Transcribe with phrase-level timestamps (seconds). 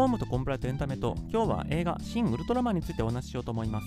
[0.00, 3.86] ホームとコンプライトエンタメと今日は映画「シン・ウルトラマン」についてお話ししようと思います。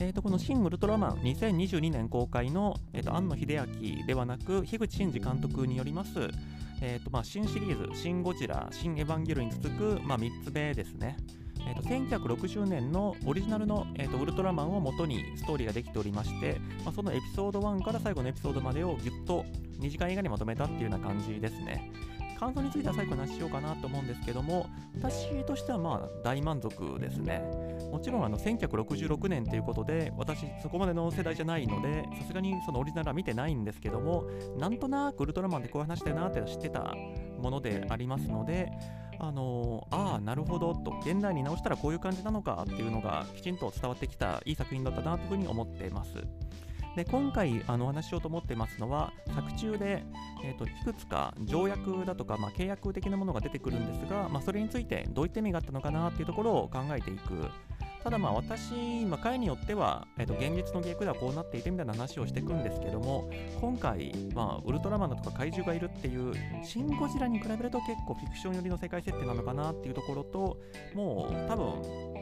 [0.00, 3.64] えー、とこの「シン・ウルトラマン」2022年公開の、えー、と庵野秀
[4.00, 6.30] 明ではなく樋口真嗣監督によります、
[6.80, 11.16] えーとまあ、新シリーズ「シン・ゴジラ」「シン・エヴァンゲル」に続く、まあ、3つ目ですね。
[11.60, 19.44] えーと、1960年のオリジナルの、えーと、ウルトラマンを元にストーリーができておりまして、まあ、そのエピソード1から最後のエピソードまでをぎゅっと
[19.78, 21.92] 2時間映画にまとめたっていうような感じですね。
[22.38, 27.42] 感想については最後話しようかなと思うんですけども、私としてはまあ大満足ですね。
[27.90, 34.24] もちろんあの1966年ということで、私そこまでの世代じゃないので、さすがにそのオリジナルは見てないんですけども、
[34.56, 36.94] なんとなくウルトラマンでこういう話だよなって知ってた
[37.40, 38.70] ものでありますので、
[39.18, 46.12] あのー、ああ、なるほどと、現代に直したらこういう感じなのかっていうのがきちんと伝わってきたいい作品だったなというふうに思っています。
[46.98, 50.02] で今回あのお話しようと思ってますのは作中で、
[50.44, 57.48] えーと、いくつか条約だとか、まあ、契約的なものが出てくるんですが、まあ、それについてどういった意味があったのかなっていうところを考えていく。
[58.02, 63.28] ただまあ私、まあ、回によっては、えーと、現実の逆ではこうなっていてみたいな話をしていくんですけども
[63.60, 66.32] 今回、まあ、ウルトラマンだとか怪獣がいるっていう
[66.64, 70.58] シン・ゴジラに比べると結構フィクション寄りの世界設定なのかなっていうところと
[70.94, 72.17] もう多分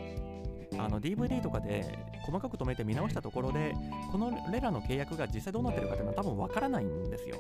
[0.79, 3.75] あの DVD とかで細かく止めて見直したところで
[4.11, 7.37] このレラの契約が実際どうなってるかっていうのは多分わからないんですよ。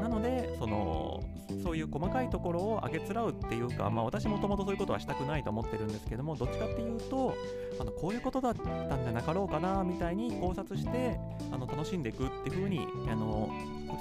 [0.00, 1.20] なのでその
[1.62, 7.34] そういう細かいところをあげつらうっていうか、まあ、私もともとそういうことはしたくないと思ってるんですけどもどっちかっていうと
[7.80, 11.18] あのこういうことだったんじゃなかろうかなみたいに考察して
[11.50, 13.50] あの楽しんでいくっていう風にあの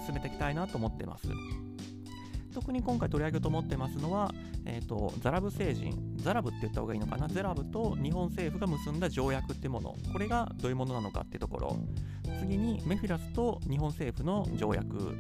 [0.06, 1.28] 進めていきたいなと思ってます
[2.52, 4.34] 特に今回取り上げようと思ってますのは、
[4.66, 11.80] えーと、ザラブ星人、ザラブって言った方がいいのかな、ゼラブと日本政府が結んだ条約ってもの、これがどういうものなのかってところ、
[12.40, 15.16] 次にメフィラスと日本政府の条約、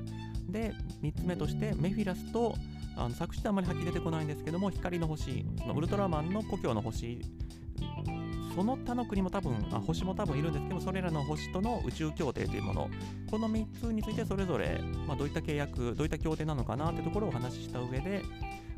[0.49, 2.55] で、3つ目としてメフィラスと
[2.97, 7.21] あの作詞であんまりはっきり出てこないんですけども、光の星、のウルトラマンの故郷の星。
[8.55, 12.89] その他の国も多分あ星も多分いるんですけどそれらの星との宇宙協定というもの
[13.29, 18.21] この3つについてそれぞれ、まあ、どういった契約どういった協定なのかなというところをお話しした上で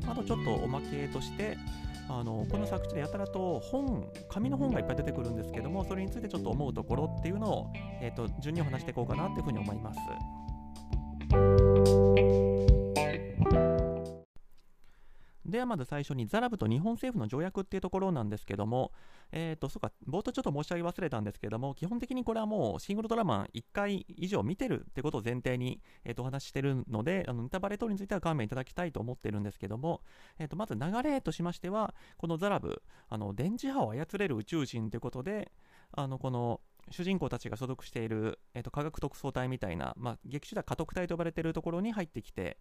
[0.06, 1.56] あとちょっとおまけとして
[2.08, 9.98] あのこの作中でやたらと本紙の本がいっぱい出てくるんですけどもそれについてちょっと思うところっていうのを、えーと、順にお話していこうかなというふうに思います。
[15.54, 18.90] ではまず最初にザラブと日本政府の条約っていうところなんですけども、
[19.30, 30.00] えっ、ー、と、そうか、冒頭ちょっと申し上げ忘れたんですけども、基本的にこれはもうシングルドラマ1回以上見てるってことを前提に、えー、とお話ししてるので、あのネタバレ等については勘弁いただきたいと思ってるんですけども、
[30.40, 35.52] えっ、ー、と、まず流れとしましては、このザラブ、あの電磁波を操れる宇宙人ということで、
[35.92, 42.58] あのこの主人公たちが所属している、えー、と科学特捜隊みたいな、まあ、劇中では家督隊と呼ばれているところに入ってきて、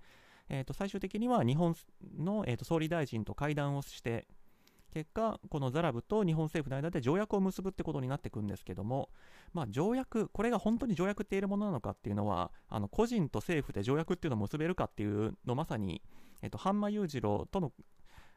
[0.49, 1.75] えー、と最終的には日本
[2.17, 4.27] の、えー、と総理大臣と会談をして
[4.93, 9.09] 結果このザラブと日本政府の間で条約を結ぶってことになっていくんですけども、
[9.51, 16.03] まあ、条約これが本当に条約って言えるものなのかっていうのはあの個人と政府で条約っていうのを結べるかっていうのまさに、
[16.43, 17.71] えー、と半間裕次郎との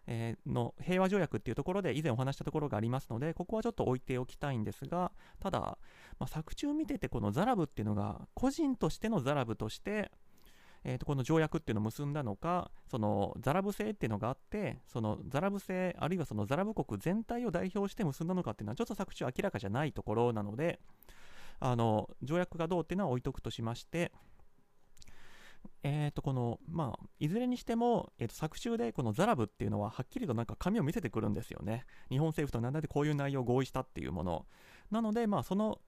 [0.09, 5.79] えー、の平和条約っていうところで以前お話したところがありますのでここはちょっと置いておきたいんですがただ、
[6.21, 10.13] まあ、作中見ててこのザラブっていうのが個人としてのザラブとして
[10.89, 20.79] えー、とこの条約っていうのを結んだのか、そのザラブ制っていうのがあって、そのザラブ制、あるいはそのザラブ国全体を代表して結んだのかっていうのは、ちょっと作中明らかじゃないところなので、
[21.59, 24.13] あの条約がどうっていうのは置いとくとしまして、
[25.83, 31.85] えー、とこのまあ、いずれにしても、えー、と作中でこのザラブっていうのははっきりとなんか紙を見せてくるんですよね。
[32.11, 34.47] 日本政府と何でこういう内容を合意したっていうもの。
[34.93, 35.81] なので、まあ、その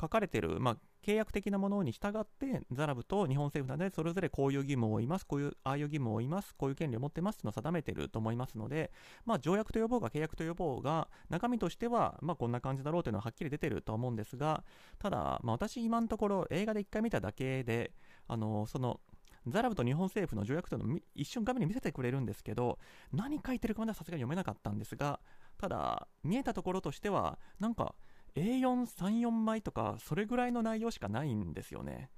[0.00, 8.90] 書かれてる、まあ、契約的なものに従って、ザラブと日本政府などでそれぞれこういう義務を負います、こういう、ああいう義務を負います、こういう権利を持ってますというのを定めていると思いますので、
[9.24, 14.64] まあ、条約と呼ぼうが契約と呼ぼうが、中身としては、まあ、こんな感じだろうというのははっきり出てると思うんですが、
[14.98, 17.92] ただ、まあ、私今のところ映画で1回見ただけで、
[18.26, 19.00] あの、その、
[19.46, 22.78] ザラブと日本政府の条約というのを一瞬画面に見せてくれるんですけど、
[23.12, 25.20] 何書いてるかまではさすがに読めなかったんですが、
[25.58, 27.94] ただ、見えたところとしては、なんか、
[28.38, 32.10] A4、3、4枚とか、それぐらいの内容しかないんですよね。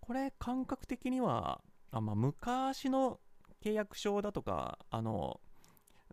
[0.00, 3.20] これ、感覚的には、あまあ、昔の
[3.62, 5.40] 契約書だとか、あの、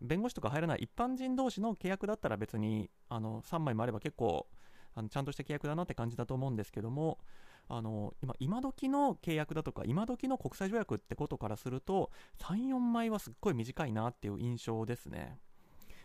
[0.02, 4.48] 弁護士とか入らない一般人同士の契約だったら別にあの3枚もあれば結構
[4.94, 7.20] あのちゃんとした契約だなって感じだと思うんですけども
[7.68, 15.40] あの今今時の契約だとか今時の国際条約ってことからすると34枚はすっごい短いなっていう印象ですね。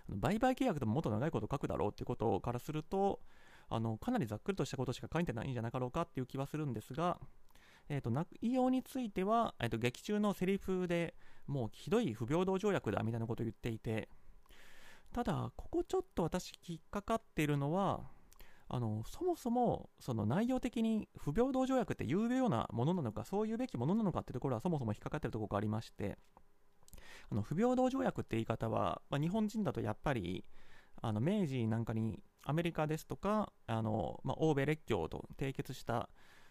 [0.09, 3.21] 売買契約でももっと長いこと書くだろうってことからすると、
[3.69, 7.19] あのかなりざっくりとしたことしか書いてないんじゃなかろうかっていう気はするんですが、
[7.89, 11.15] えーと、内容については、えーと、劇中のセリフで
[11.47, 14.09] もうひどい不平等条約だみたいなことを言っていて、
[15.13, 18.01] ただ、ここちょっと私引っかかっているのは、
[18.69, 26.17] あのそもそもその内容的に不平等条約って言うようなものなのか、そう言うべきものなのかっていうところはそもそも引っかかっているところがありまして、
[27.31, 30.45] あの不平等条約って言い方は、まあ、日本人だとやっぱり
[31.01, 36.09] あの明治なんかにアメリカですとかあの、まあ、欧米列強と締結した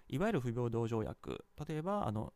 [0.07, 1.45] いわゆる不平等条約。
[1.67, 2.33] 例えばあの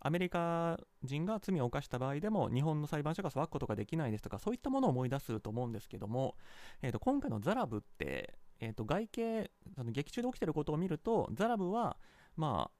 [0.00, 6.36] アメリカ人が罪を犯した場合でも日本の裁判所が裁くことができないですとかそういったものを思い出すと思うんですけども、
[6.82, 11.96] えー、と今回のザラブって、えー、と外形その劇中で起きてることを見るとザラブは
[12.36, 12.77] まあ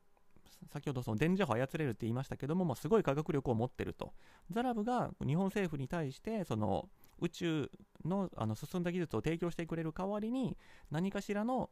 [0.72, 4.12] 先ほどその電磁波を操れるって言いましたけども、まあ、すごい科学力を持ってると。
[4.50, 6.88] ザラブが日本政府に対してその
[7.20, 7.70] 宇宙
[8.04, 10.56] のあの進んだ技術を提供してくれる代わりに
[10.90, 11.70] 何かしらの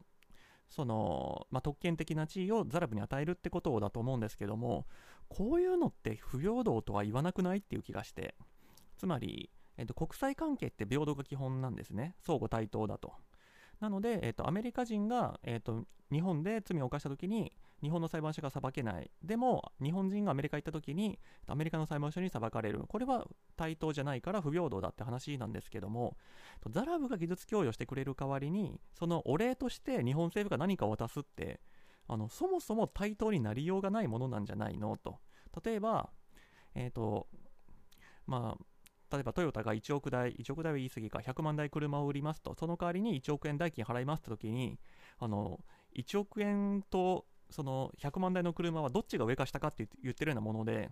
[0.68, 4.86] その、まあ、特権的な地位をザラブに与えるってことだと思うんですけども
[5.28, 8.34] こういうのって不平等とは言わなくないっていう気がして。
[8.96, 12.16] つまり、えっと、国際関係って平等が基本なんですね。
[12.22, 13.12] 相互対等だと。
[13.80, 17.52] なので、えっと、アメリカ人が、えっと、日本で罪を犯した時に
[17.82, 19.10] 日本の裁判所が裁けない。
[19.22, 22.84] でも、日本人がアメリカ行った時に、アメリカの裁判所に裁かれる。
[22.88, 23.26] これは
[23.56, 26.16] 対等じゃないから不平等だって話なんですけども、
[26.70, 31.60] ザラブが技術供与してくれる代わりに、そのお礼として日本政府が何かを渡すって、
[32.08, 35.18] あのそもそも対等になりようがないものなんじゃないのと。
[35.64, 36.10] 例えば、
[36.74, 37.26] えっ、ー、と、
[38.26, 38.64] まあ、
[39.12, 44.78] 例えばトヨタが1億台、1億台は言い過ぎか、100万台車を売りますと、その代わりに1億円代金払いますって時に、
[45.18, 45.60] あの、
[45.96, 50.90] 1億円とその100万台の車はどっちが上か下かって言ってるようなもので、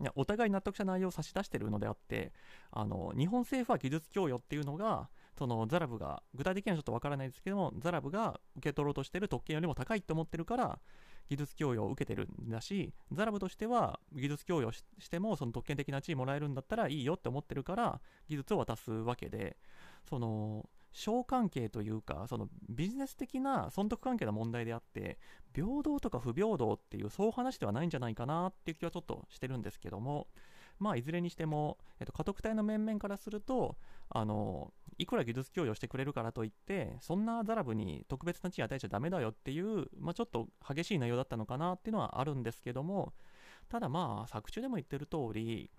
[0.00, 2.32] いやお互い納得した内容を差し出してるのであって
[2.70, 5.08] あの日本政府は技術供与っていうのが
[5.38, 10.78] そのザラブが具体的にはちょっとわからないですけどもザラブが受け取ろうとしてる特権よりも高いと思ってるから
[11.28, 19.56] 技術供与を受けてるんだしザラブとしては技術供与してもその特権的な地位もらえるんだったらいいよって思ってるから技術を渡すわけで
[20.08, 25.18] その商関係というか、そのビジネス的な損得関係の問題であって、
[25.54, 30.28] 平等とか不平等っていう、そう話ではないんじゃないかなっていう気はちょっとしてるんですけども、
[30.78, 33.76] まあ、いずれにしても、えっと、家督隊の面々からすると、
[34.10, 43.12] あの、いくら技術供与してくれるからといって、そんなザラブに特別な地位与えちゃダメだよっていう、まあ、ちょっと激しい内容だったのかなっていうのはあるんですけども、
[43.68, 45.70] ただまあ、作中でも言ってる通り、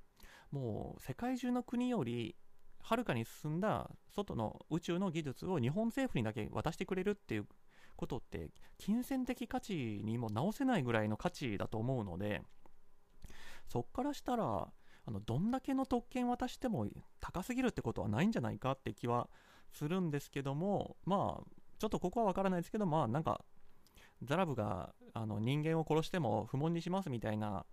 [0.52, 2.36] もう世界中の国より
[2.84, 7.48] はるかに進んだ外の宇宙の技術を日本政府にだけ渡してくれるっていう
[7.96, 12.42] ことって金銭的価値にも直せないぐらいの価値だと思うので
[13.68, 14.68] そっからしたら
[15.06, 16.88] あのどんだけの特権渡しても
[17.20, 19.30] 高すぎるってことはないんじゃないかって気は
[19.72, 21.44] するんですけどもまあ
[21.80, 23.44] ちょっとここは分からないですけどまあなんか
[24.22, 27.66] ザラブがあの人間を殺しても不問にしますみたいな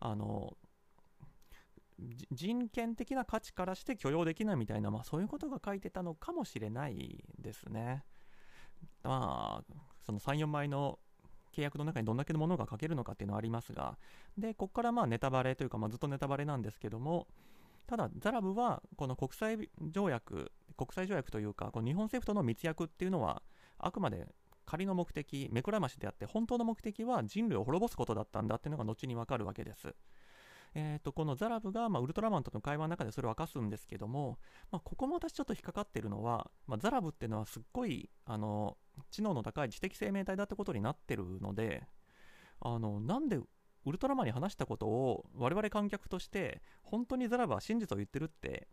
[0.00, 0.56] あの
[2.30, 8.04] 人権的な価値からして許容できないみたいな、まあ、そういうことが書いてたのかもしれないですね。
[9.02, 10.98] まあ、その3、4枚の
[11.52, 13.98] 契約の中にどんだけのものが書けるのかっていうのはありますが、
[14.36, 17.26] で、ここからまあネタバレというか、まあ、ずっとネタバレなんですけども、
[17.86, 23.42] ただ、ザラブはこの国際条約、国際条約というか、この日本政府との密約っていうのは、
[23.78, 24.26] あくまで
[24.64, 29.94] 仮の目的、目くらましであって、本当の目的は人類を滅ぼすことだったんだっていうのが後にわかるわけです。
[30.74, 34.38] えーと、このザラブが、ま、ウルトラマンとの会話の中でそれを明かすんですけども、
[34.70, 38.76] ま、ここも私ちょっと引っかかってるのは、ま、ザラブっていうのはすっごいあの
[39.10, 41.82] 知能の高い知的生命体だってことになってるので
[42.60, 43.38] あのなんで
[43.84, 48.68] ウルトラマンに話したことを我々観客として本当にザラブは真実を言ってるって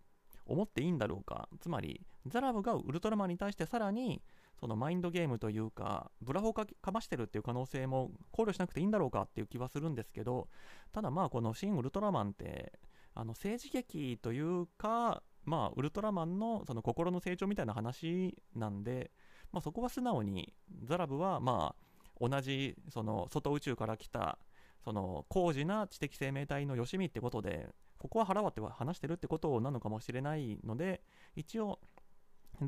[0.45, 1.49] 思っていいんだろうか。
[1.59, 4.21] つまりザラブがウルトラマンに対してさらに
[4.59, 10.49] そのマインドゲームというか、ブラフをかましてるっていう可能性も考慮しなくていいんだろうかっていう気はするんですけど、
[10.91, 12.73] ただまあこのシン・ウルトラマンって、
[13.15, 19.11] あの政治劇というか、まあウルトラマンのその心の成長みたいな話なんで、
[19.51, 24.37] まあ、そこは素直にザラブはまあ同じその外宇宙から来た
[24.83, 31.01] その高次な知的生命体のよしみってことでここは腹割って話してるってことなのかもしれないので
[31.35, 31.79] 一応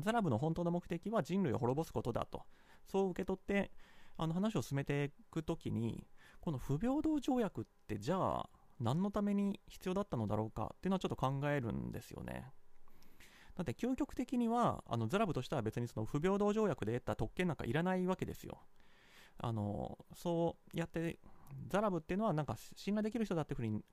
[0.00, 2.42] ザラブの本当の目的は人類を滅ぼすことだと、
[2.86, 3.70] そう受け取って、
[4.16, 6.06] あの話を進めていくときに、
[6.40, 8.48] この不平等条約ってじゃあ
[8.80, 12.52] 何のために必要だったのだろうかっていうのはちょっと考えるんですよね。
[13.54, 18.58] だって究極的にはあのザラブとしては別にその不平等条約で得た特権なんかいらないわけですよ。
[19.38, 21.18] あのそうやって
[21.68, 23.84] ザラブっていうのはなんか信頼できる人だっていうふうに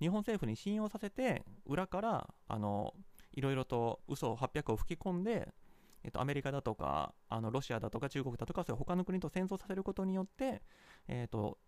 [0.00, 2.94] 日本政府に信用させて裏からあの
[3.34, 5.52] いろいろと嘘を800を吹き込んで、
[6.02, 10.62] えっと、アメリカだとかあのロシアだとか中国だとかそういう他の国と戦争させることによって、
[11.08, 11.58] えっと、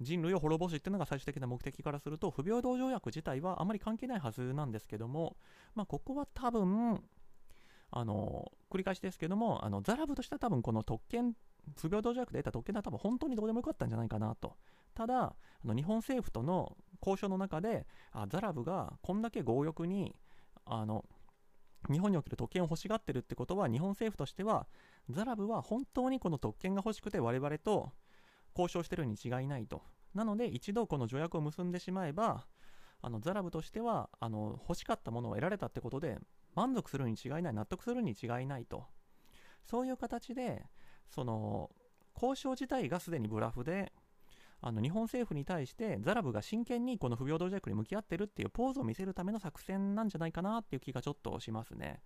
[0.00, 5.36] 人類を滅ぼしっていうのが最終的な目的からすると不平等条約自体はあまり関係ないはずなんですけども、
[5.74, 7.02] まあ、ここは多分
[7.90, 11.34] あの繰り返しですけどもあのザラブとしては多分この特権
[11.76, 14.56] 不平等条約で得た特権は多分本当にどうでもよかったんじゃないかなと。
[14.94, 15.34] ただあ
[15.64, 20.14] の日本政府との交渉の中であザラブがこんだけ強欲に
[20.64, 21.04] あの
[21.90, 24.66] 日本における特権を欲しがってるってことは日本政府としては
[25.10, 27.92] ザラブは本当にこの特権が欲しくて我々と
[28.56, 29.82] 交渉してるに違いないと。
[30.14, 32.46] なので一度この条約を結んでしまえば
[33.00, 36.18] あのザラブとしてはあの欲しかったものを得られたってことで
[36.54, 38.84] 満足するに違いない納得するに違いないと。
[39.64, 40.66] そういう形で
[41.08, 41.70] その
[42.14, 43.92] 交渉自体がすでにブラフで
[44.64, 52.00] あの日本政府に対してザラブが真剣にこの不平等条約に向き合ってるっていうポーズを見せるための作戦なんじゃないかなっていう気がちょっとしますね。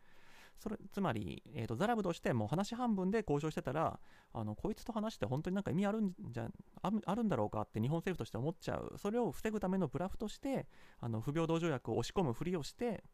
[0.58, 4.00] それつまり、えーと、ザラブとしてもう話半分で交渉してたら
[4.32, 6.48] あのこいつと話して本当になんか意味あるんじゃ
[6.82, 10.66] あるんだろうかって日本政府として思っちゃうそれを防ぐためのブラフとして
[11.00, 13.04] あの不平等条約を押し込むふりをして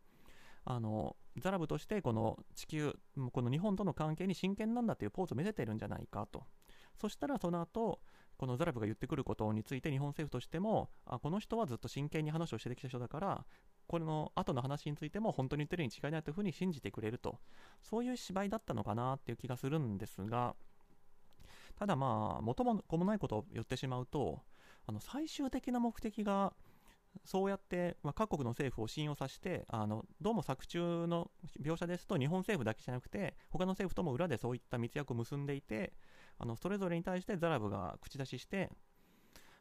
[0.65, 2.95] あのザラブとしてこの地球
[3.33, 6.45] この日本との関係に真剣なんだというポーズを見せてるんじゃないかと
[7.01, 8.01] そしたらその後
[8.43, 13.45] このザラブが言ってくることについて日本政府としてもあこの人はずっと真剣に話をしてきた人だから
[13.87, 17.39] これの後の話についても本当に言ってるに違いないというふうに信じてくれると。
[17.83, 20.57] そういう芝居だったのかなっていう気がするんですが
[21.77, 24.41] ただまあ元も子もないことを言ってしまうと
[24.89, 26.53] あの最終的な目的が
[27.25, 31.31] そうやって、まあ、各国の政府を信用させてあのどうも作中の
[31.61, 35.93] 描写ですと日本政府だけじゃなくて他の政府とも裏でそういった密約を結んでいて
[36.39, 38.71] あのそれぞれに対してザラブが口出しして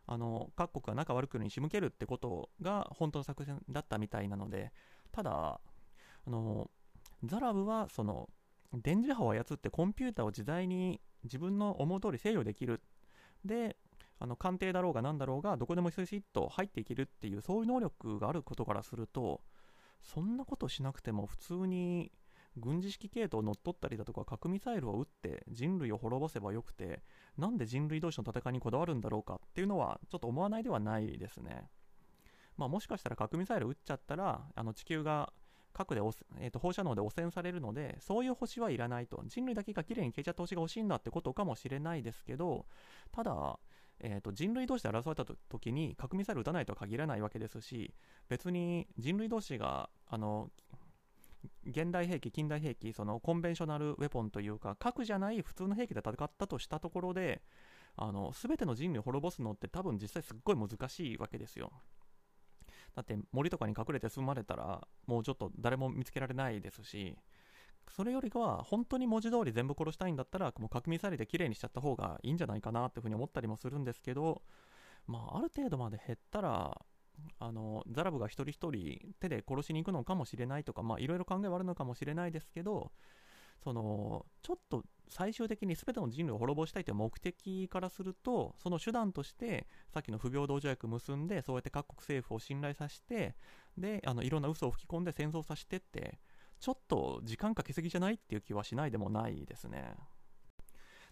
[0.07, 4.71] あの各国が仲悪くるに仕向けるってことが本当の作戦だったみたいなので
[5.11, 5.61] ただ
[6.25, 6.69] あの
[7.23, 8.29] ザラブはその
[8.73, 12.81] 電磁波を操ってコンピューターを自在に自分の思う通り制御できる。
[13.45, 13.75] で
[14.19, 19.41] あの官邸だろうが何だろうがどこでもスイスイッと入っていけるっていうそういう能力があることからすると
[20.03, 22.11] そんなことしなくても普通に
[22.57, 27.01] 軍事式系統を乗っ取ったりだとか核ミサイルを撃って人類を滅ぼせばよくて
[27.37, 31.69] なんで人類同士の戦いにこだわるんだろうかっていうのはちょっと思わないではないですね。
[32.57, 35.31] まあ、もしかしたら核ミサイル撃っちゃったらあの地球が
[35.73, 36.01] 核で、
[36.39, 42.65] えー、と放射能で汚染されるのでそういう星はいらないと人類だけがきれいに消えちゃった星が欲しいんだってことかもしれないですけど
[43.11, 43.57] ただ
[44.03, 47.93] えーと、人類同士で争われた時に核ミサイル撃たないとは限らないわけですし
[48.29, 50.49] 別に人類同士があの
[51.65, 57.41] 現代兵器、近代兵器、そのコンベンショナルウェポンというか核じゃない普通の兵器で戦ったとしたところで
[57.95, 61.71] あの全ての人類を滅ぼすのって多分実際すっごい難しいわけですよ。
[62.95, 67.15] だって森とかに隠れて住まれたらもうちょっと誰も見つけられないですし
[67.89, 74.41] それよりかは本当に文字通り全部殺したいんだったらもう核ミサイルで綺麗にしちゃった方がいいんじゃないかなっていうふうに思ったりもするんですけど、
[75.07, 76.81] まあ、ある程度まで減ったら
[77.39, 82.91] あのザラブが一人一人手で殺しに行くのかもしれないとかいろいろ考えはあるのかもしれないですけど
[83.63, 93.35] そのちょっと最終的に全ての人類を滅ぼしたいという目的からするとその手段としてさっきの不平等条約結んでそうやって各国政府を信頼させて
[93.77, 96.19] であのいろんな嘘を吹き込んで戦争させてって
[96.59, 99.95] ちょっと時間かけすぎじゃないっていう気はしないでもないですね。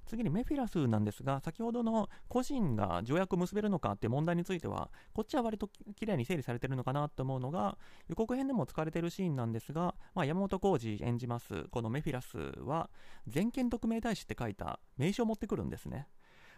[0.09, 12.89] 次にメフィラスなんですが、先ほどの個人が条約を結べるのかって問題については、こっちは割ときれいに整理されてるのかなと思うのが、予告編でも使われてるシーンなんですが、まあ、山本浩二演じます、このメフィラスは、
[13.27, 16.07] 全権特命大使って書いた名刺を持ってくるんですね。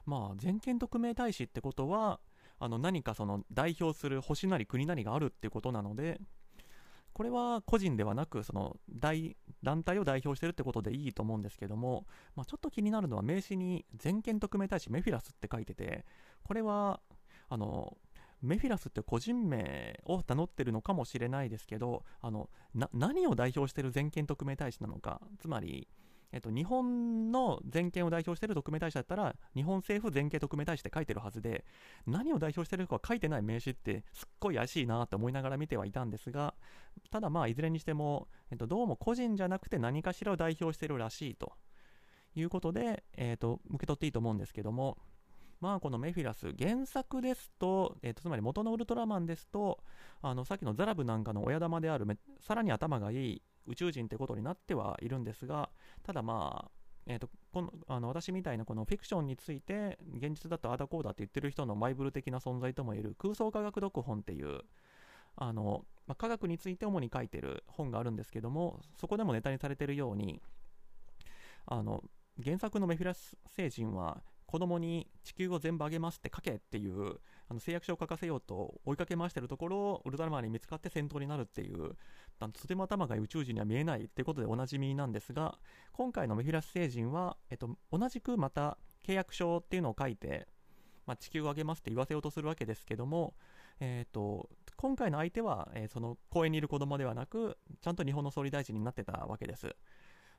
[0.05, 2.21] まあ、全権特命大使ってことは、
[2.59, 6.21] あの何かその代表する星なり国なりがあるってことなので、
[7.13, 16.05] これは個人ではなくその大団体を代表してるってことでいいと思うんですけども、まあ、ちょっと気になるのは名刺に全権特命大使メフィラスって書いてて
[16.43, 16.99] これは
[17.49, 17.97] あの
[18.41, 22.49] メフィラスって個人名を名乗ってるのかもしれないですけどあの
[22.93, 25.87] 何を代表してる全権特命大使なのかつまり
[26.31, 31.65] えっと、日本の全権を代表している特命大使だったら、日本政府全権特命大使って書いてるはずで、
[32.07, 36.53] 何を代表しているか書いてない名刺ってすっごい怪しいなって思いながら見てはいたんですが、
[37.09, 41.53] ただまあ、いずれにしても、えっと、どうも個人じゃなくて何かしらを代表しているらしいと。
[42.33, 44.97] いうことで、えっと、受け取っていいと思うんですけども、
[45.59, 49.79] まあ、このメフィラス、原作ですと、えー、とつまり元のウルトラマンですと、
[50.21, 52.07] あのさっきのザラブなんかの親玉である
[52.39, 55.69] さらに頭がいい宇宙人ってことになってはいるんですが、
[56.03, 56.71] ただまあ、
[57.07, 64.61] えーと、このあの私みたいなこのフィクションについて現実だとあだこうだって言ってる人のマイブル的な存在ともいえる空想科学読本っていう
[65.35, 70.41] あの、まあ、科学について主に書いてる本があるんですけどもそこでもネタにされてるように
[71.65, 72.03] あの
[72.43, 77.19] 原作のメフィラス星人は子供に地球を全部あげますって書けっていう
[77.51, 81.97] あの誓約書を書かせようと追いかけ回してるところをウルトラマンに見つかって戦闘になるっていう
[82.39, 85.59] とても頭が宇宙人には見えないってことでおなじみなんですが
[85.91, 90.47] 今回のメフィラス星人は、えっと、同じくまた契約書っていうのを書いて、
[91.05, 93.33] まあ、地球をあげますって言わせようとするわけですけども、
[93.81, 99.75] えーと、今回の相手は、えー、その公園にいる子供ではなくちゃんと日本の総理大臣になってたわけです。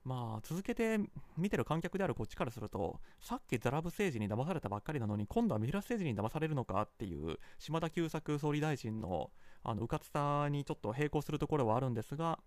[0.04, 0.98] まあ、続けて
[1.36, 9.30] 見てる観客であるこっちからすると、さっきザラブ政治に騙されたばっかりなのに、今度はミラス政治に騙されるのかっていう、島田久作総理大臣の
[9.62, 12.40] あの、うかつさにちょっと並行するところはあるんですが、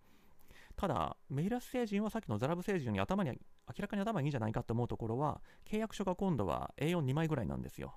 [0.76, 3.38] ただ、メイラス星人はさっきのザラブ星人より頭に、明
[3.80, 7.96] らかに頭がいいんじゃないかと思うところは、契約書が今度は A42 枚ぐらいなんですよ。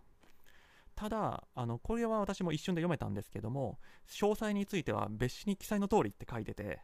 [0.95, 6.81] ただ、あの、これは私も一瞬で読めたんですけども、詳細については別紙に記載の通りって書いてて、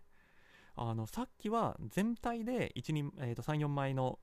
[0.76, 4.18] あの、さっきは全体で1、2、えー、と3、4枚の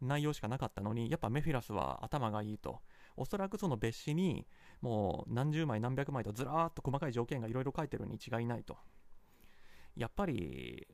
[0.00, 2.80] 内容しかなかったのに、やっぱメフィラスは頭がいいと。
[3.16, 4.46] おそらくその別紙に、
[4.80, 8.76] もう何十枚何百枚とずらーっと細かい条件がいろいろ書いてるに違いないと。
[9.96, 10.86] やっぱり、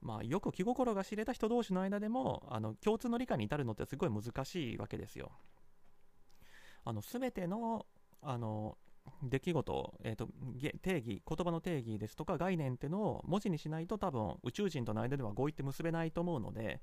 [0.00, 5.30] まあ、よく気心が知れた人同士の間でもあの共通の理解に至るのってすごい難しいわけですよ。
[6.84, 7.86] あの全ての
[8.22, 8.76] あの
[9.22, 10.28] 出来事、えーと、
[10.82, 16.80] 定義、言葉の定義ですとか概念っていうのを文字にしないと多分宇宙人との間では合意って結べないと思うので、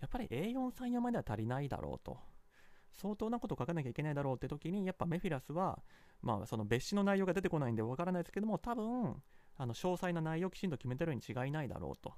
[0.00, 2.18] やっぱり A434 までは足りないだろうと。
[2.92, 5.78] 相当なこと書かなきゃいけないだろうって時に、やっぱメフィラスは、
[6.22, 9.22] まあ、その別紙の内容が出てこないんでわからないですけども、多分、
[9.56, 12.14] あの詳細な内容をきちんと決めてるに違いないだろうと。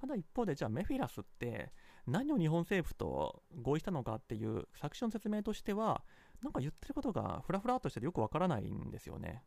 [0.00, 1.72] ただ一方で、じゃあメフィラスって
[2.06, 6.02] 何を日本政府と合意したのかっていう作詞の説明としては、
[6.42, 9.42] なんか言ってることがフラフラとしててよくわからないんですよね。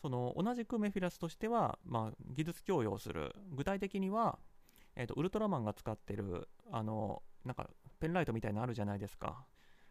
[0.00, 3.34] その同じくメフィラスとしては、まあ、技術供与する。
[3.52, 4.38] 具体的には、
[4.94, 7.68] えーと、ウルトラマンが使ってるあのなんか
[8.00, 9.46] ペンライトみたいなのあるじゃないですか。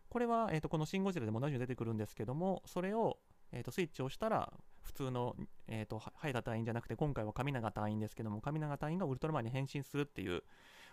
[0.09, 3.17] これは、えーと、このシン・ゴジラでも同じように出てくるんですけども、それを、
[3.51, 5.35] えーと、スイッチをしたら、普通の、
[5.67, 10.43] えーと、ハイダ隊員じゃなくて、今回は神長隊員ですけども、神長隊員がウルトラマンに変身するっていう、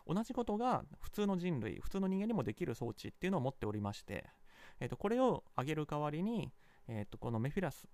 [0.06, 4.26] 同じことが普通の人類、普通の人間にもできる装置っていうのを持っておりまして、
[4.82, 6.50] えー、とこれを上げる代わりに、
[6.88, 7.86] えー、とこのメフィラス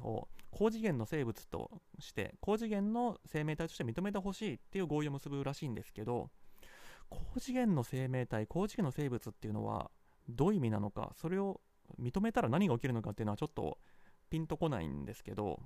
[0.00, 6.30] を高次元の生物として高次元の生命体として認めてほしいっていう合意を結ぶらしいんですけど
[7.08, 9.92] 高次元の生命体高次元の生物っていうのは
[10.28, 11.60] どういう意味なのかそれを
[12.00, 13.78] 認めたら何が起きるのかっていうのはちょっと
[14.28, 15.60] ピンとこないんですけど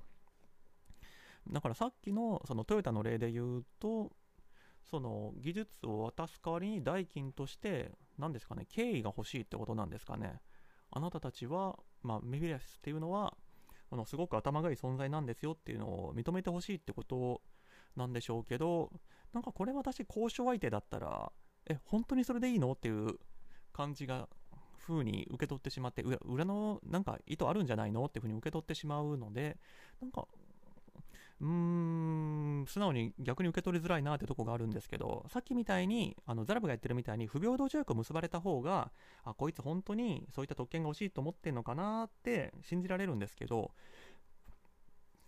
[1.50, 4.10] だからさっきのそのトヨタの例で言うと
[4.90, 10.40] その技術を渡す代わりに代金として何ですかね敬意が欲しいってことなんですかね。
[10.90, 13.36] あなたたちは、まあ、メフィラスっていうのは
[13.90, 17.42] あのすごく頭がいい存在なんですよっていうのを認めてほしいってこと
[17.96, 18.90] なんでしょうけど
[19.32, 21.30] なんかこれ私交渉相手だったら
[21.68, 23.18] え本当にそれでいいのっていう
[23.72, 24.28] 感じが
[24.86, 29.58] 風に受け取ってしまって裏のなんか意図あるんじゃないのっていうふうに受け取ってしまうので
[30.00, 30.26] なんか
[31.40, 38.90] うーん、素直に逆に受け取りづらいなってとこがあるんですけど、さっきみたいに、あのザラブがやってるみたいに不平等条約を結ばれた方が、
[39.22, 43.72] あ、こいつ本当にそういった特権が欲しいと思ってんのかなって信じられるんですけど、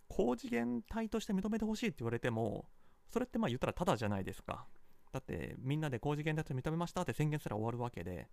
[0.09, 2.65] 高次元体として認めてほしいって言われても、
[3.13, 4.67] それってまあ言ったらただじゃないですか。
[5.13, 8.29] だってみんなで高次元体と認めましたって宣言すら終わるわけで、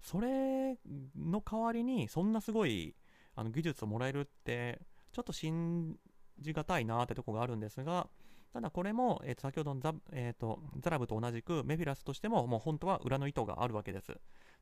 [0.00, 0.76] それ
[1.16, 2.94] の代わりにそんなすごい
[3.36, 4.80] あの技術をもらえるって、
[5.12, 5.96] ちょっと信
[6.40, 8.08] じがたいなってとこがあるんですが、
[8.52, 14.12] ただこれも、えー、と先ほどのザ,、えーと、ザラブと同じくメフィラスとしてももう本当は裏の意図があるわけです。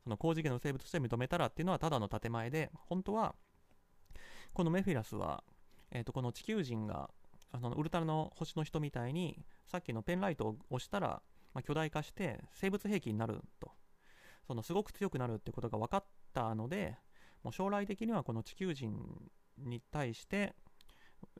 [0.03, 3.35] その高次元の生物として認めたらっていうのはただの建前で、本当は
[4.53, 5.43] このメフィラスは、
[5.91, 7.09] えー、とこの地球人が
[7.51, 11.21] あのウルトラの星の人みたいにさっきのペンライトを押したら、
[11.53, 13.71] まあ、巨大化して生物兵器になると。
[14.45, 16.97] そのすごく強くなるってことが分かったので、
[17.43, 18.95] もう将来的にはこの地球人
[19.59, 20.55] に対して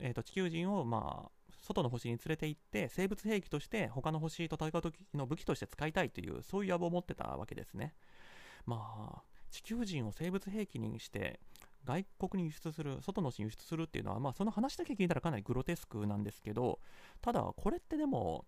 [0.00, 1.30] えー、と地球人を、まあ、
[1.62, 7.94] 外の星に連れて行って生物兵器として他の星と戦う時の武器として使いたいというそういう野望を持ってたわけですね。
[8.66, 11.40] まあ地球人を生物兵器にして
[11.84, 16.78] 外国に輸出する外の星に輸出するっていうのは、まあ、その話だけ聞いたらかなりグロテスクなんですけど
[17.20, 18.44] ただこれってでも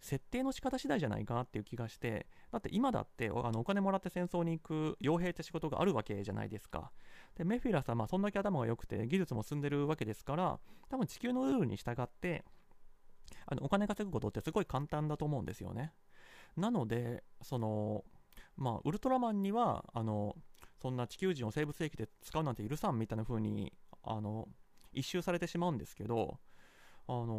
[0.00, 6.92] 設定の仕方次第じゃないかなっていう気がしてだって今だってあのお金もらって戦争に行く傭兵って仕事があるわけじゃないですか。
[7.36, 12.44] でメフィラスはまあそんだけ頭が良くて技術も進んでるわけですから多分地球のルールに従って
[13.46, 15.92] あのお金稼ぐことってすごい簡単だと思うんですよね。
[16.56, 18.04] なのでその
[18.56, 20.36] まあウルトラマンにはあの
[20.80, 24.48] そんな地球人を生物兵器で使うなんて許さんみたいな風にあの
[24.92, 26.38] 一周されてしまうんですけど
[27.06, 27.34] あの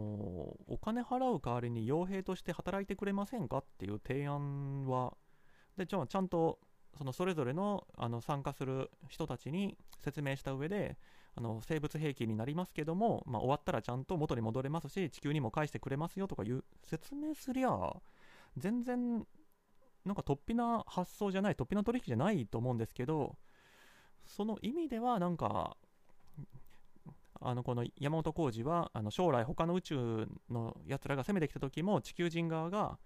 [0.67, 5.13] お金払う代わりに傭兵として働いてくれませんかっていう提案は
[5.77, 6.59] でじゃあちゃんと
[6.97, 10.97] そのそれぞれのあの参加する人たちに説明した上で
[11.35, 17.71] あの生物兵器になりますけども、まあ、終わったらちゃんと元に戻れますし地球にも返してくれますよとかいう説明すりゃ
[18.55, 19.25] 全然
[20.05, 23.35] なんか突飛な発想じゃない突飛な取引じゃないと思うんですけど
[24.25, 25.75] その意味ではなんか
[27.47, 32.97] あのこの山本浩二はあの将来他の宇宙のやつらが攻めてきた時も地球人側が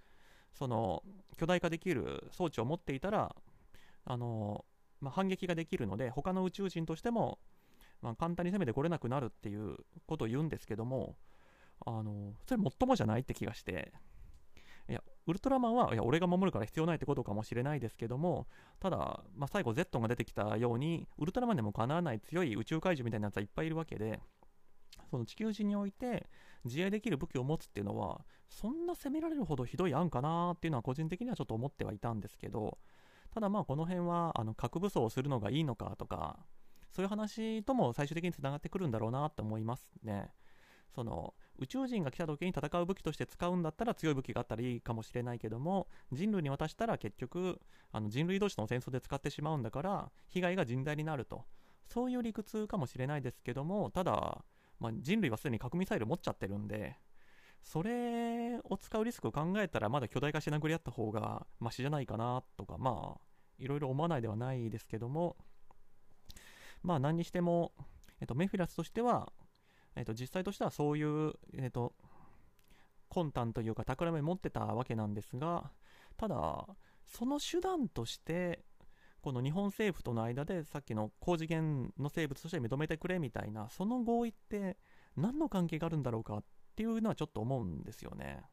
[0.58, 1.04] その
[1.38, 3.36] 巨大化できる装置を持っていたら
[4.06, 4.64] あの、
[5.02, 7.38] まあ、反撃ができるので他の宇宙人としても、
[8.02, 9.76] まあ、簡単に攻めてこれなくなるっていう
[10.08, 11.18] ことを言うんですけども
[11.86, 13.92] あのそれもっともじゃないって気がして。
[14.90, 18.48] いやウルトラマンはいや俺が守るから必要ないってことかもしれないですけども
[18.80, 24.20] ただ、まあ、最後 Z が出てきたようにウルトラマンでもかなわない強い宇宙怪獣みたいなやつはいっぱいいるわけで
[25.10, 26.28] その地球人において
[26.66, 32.80] 自衛できる武器を持つっていうのはそんな攻められるほどひどい案かなっていうのは個人的にはちょっと思ってはいたんですけど
[33.32, 36.40] ただまあこの辺はあの核武装をするのがいいのかとか
[36.92, 40.32] そういう話とも最終的につながってくるんだろうなって思いますね。
[40.96, 47.60] その宇宙人が来た時に戦う武器として使うんだったら強い武器があったらいいかもしれないけども人類に渡したら結局
[47.92, 51.44] あの人類同士の戦争で使ってしまうんだから被害が甚大になると。
[51.86, 54.44] そういう理屈かもしれないですけどもただ
[54.80, 56.96] まあ、人類はすでに核ミサイル持っちゃってるんで、
[57.62, 63.20] それを使うリスクを考えたら、まだ巨大化して殴り合った方がマシじゃないかなとか、まあ、
[63.58, 65.36] いろいろ思わないではないですけども、
[66.82, 67.74] まあ、何にしても、
[68.22, 69.32] えっと、メフィラスとしては、
[69.96, 71.94] えっと、実際としてはそういう、えっと、
[73.10, 75.72] 魂胆というか、企み持ってたわけなんですが、
[76.18, 76.68] ただ、
[77.06, 78.64] その手段として、
[79.22, 84.78] この日本政府との間でさっきの高次元の生物として認めてくれみたいなその合意って
[85.18, 86.44] 何の関係があるんだろうかっ
[86.76, 88.44] ていうのはちょっと思うんですよね。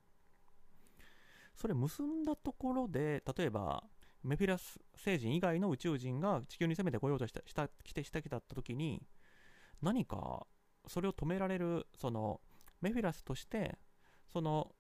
[1.55, 3.85] それ結んだところで例えば
[4.22, 9.03] メフィラス星人以外の宇宙人が地球に攻めてこようとしたした来てしてきた時に
[9.81, 10.46] 何か
[10.87, 12.40] それを止められるその
[12.81, 13.79] メフィラスとして
[14.33, 14.72] その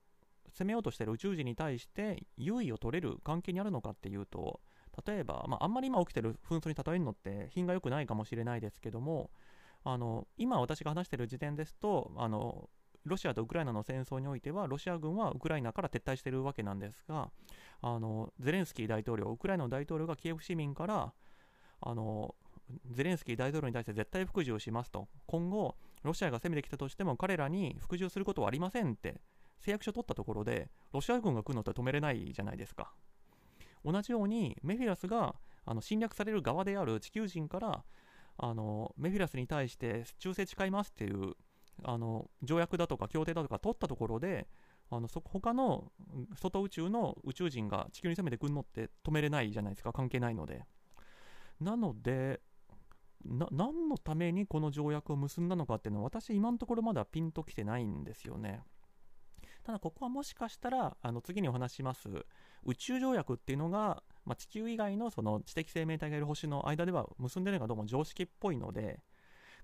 [0.58, 4.60] 攻めようとしてる宇宙人に対して優位を取れる関係にあるのかっていうと
[5.06, 9.30] 例えば、まあ、あんまり今起きてる紛争に例えるのって品が良くないかもしれないですけども
[9.84, 12.68] あの今私が話している時点ですとあの
[13.04, 17.30] ロシアとウクライナの戦争においてはロシア軍はウクライナから撤退しているわけなんですが
[17.82, 21.12] あのゼレンスキー大統領ウクライナの大統領がキエフ市民から
[21.80, 22.34] あの
[22.90, 25.06] ゼレンスキー大統領に対して絶対服従をしますと。
[25.26, 29.20] 今後ロシアが攻めてきたとしても彼らに服従することはありませんって
[29.60, 32.92] 誓約書を取ったところでロシア軍が来るのって止めれないじゃないですか。
[33.84, 37.84] 同じようにメフィラスがあの侵略される側である地球人から
[38.38, 41.34] あのメフィラスに対して忠誠誓いますっていう
[41.84, 44.46] あの条約だとか協定だとか取ったところで
[44.90, 45.90] あのそ他の
[46.40, 49.92] 外宇宙の宇宙人が地球に攻めてくるのって止めれないじゃないですか。
[49.92, 50.64] 関係ないので。
[51.60, 52.40] なので
[53.28, 58.62] な何のためにこの条約を結んだのかっていうのは私今のところまだピンときてないんですよね。
[59.64, 62.08] ただここはもしかしたらあの次にお話します
[62.64, 69.00] 宇宙条約っていうのが、まあ、地球以外のその知的生命体がいる星の間では結んでるのがどうも常識っぽいので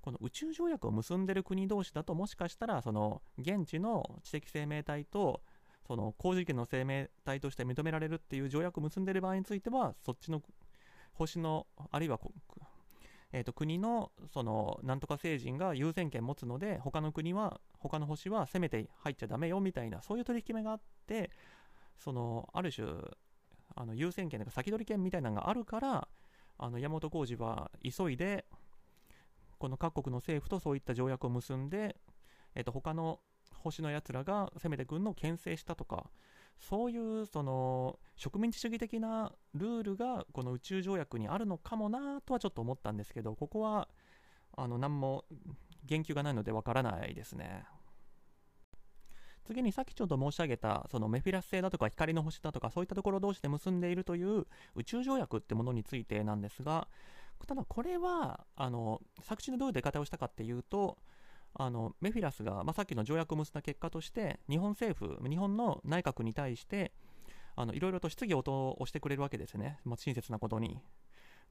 [0.01, 5.43] この宇宙条約を結んでる国同士だともしかしたらその現地の知的生命体と
[5.87, 10.43] その高次元の生命体として認められるっていう条約を結んでる場合についてはそっちの
[11.13, 12.19] 星のあるいは
[13.33, 21.31] えーと、国のそのなんとか星人が優先権持つので他の国は他の星は攻めて入っちゃだめよみたいなそういう取り決めがあって
[21.99, 22.87] そのある種
[23.75, 26.09] あの優先権とか先取り権みたいなのがあるから
[26.59, 28.45] あの山本浩二は急いで
[29.59, 31.97] この各国の政府とそういった条約を結んで、
[32.55, 33.21] えー、と他の
[33.55, 36.11] 星のやつらが攻めてくるのを牽制したとか
[36.59, 43.89] そういうその植民地主義的なルールがこの宇宙条約にあるのかもなとはちょっと思ったんですけどここは
[44.57, 45.25] あの何も
[45.85, 47.65] 言及がないのでわからないですね。
[49.45, 56.87] 次にさっきちょっと申し上げたそのメフィラス星だとか光の星だとかそういったところ同士で結んでいるという宇宙条約ってものについてなんですが
[57.47, 60.97] ただこれはあの作詞でどういう出方をしたかっていうと
[61.55, 66.93] あのメフィラスが、まあ、さっきの条約を結んだ結果として日本政府日本の内閣に対して
[67.57, 70.81] あのいろいろと質疑応答をしてくれるわけですね、まあ、親切なことに。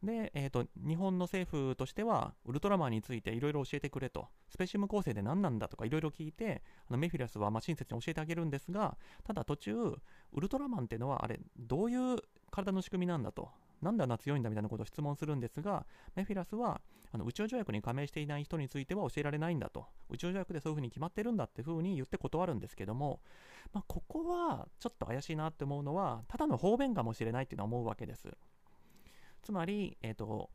[0.04, 4.28] で、えーと、日本の政府としてはウルトラマンについていろいろ教えてくれと。
[4.50, 9.76] スペシウム構成で何なんだとかいろいろ聞いてあのメフィラスはまあ親切に教えてあげるんですがただ途中
[10.34, 12.18] ウルトラマンっていうのはあれどういう
[12.50, 13.50] 体の仕組みなんだと。
[13.82, 16.82] なんであんな強いんだみたいなことを質問するんですがメフィラスは
[17.14, 19.86] あの宇宙条約に加盟していない人については教えられないんだと。
[20.10, 23.20] 宇宙条約でそういうふうに決まってるんだっていうふうに言って断るんですけども、
[23.74, 28.30] まあ、ここはちょっと怪しいなって思うのはただの方便かもしれないっていうのは思うわけです。
[29.44, 30.52] つまり、えーと、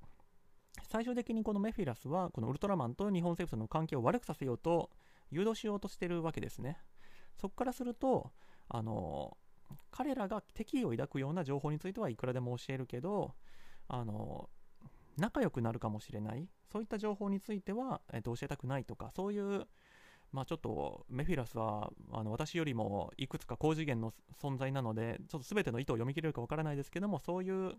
[0.89, 4.91] 最終的にこのメフィラスはこのウルトラマンと日本政府との関係を悪くさせようと
[5.31, 6.79] 誘導しようとしてるわけですね。
[7.37, 8.31] そこからすると
[8.69, 9.37] あの
[9.91, 13.35] 彼らが敵意を抱くような情報についてはいくらでも教えるけど
[13.89, 14.49] あの
[15.17, 16.49] 仲良くなるかもしれない。
[16.71, 19.67] そういった情報については、えー、と教えたくないとかそういう
[20.33, 27.75] まあ、ちょっとメフィラスはあの私よりもいくつか高次元の存在なのでちょっと全ての意図を読み切れるかわからないですけどもそういう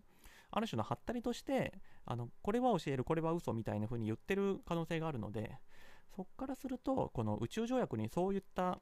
[0.50, 1.74] ある種のハったりとして
[2.06, 5.56] あのこれは教えるこれは嘘みたいな風に言ってる可能性があるので
[6.16, 8.80] そこからするとこの宇宙条約にそういった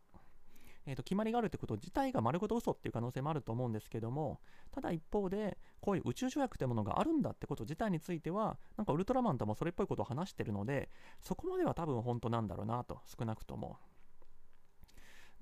[0.86, 4.40] えー、と決まりがあるということ自体が丸ごと嘘っていう可能性もあると思うんですけども
[4.72, 10.88] ただ一方でこういう宇宙条約というものがあるんだってこと自体についてはなんかウルトラマンともそれっぽいことを話してるので
[11.20, 13.76] そこまでは多分本当なんだろうなと少なくとも。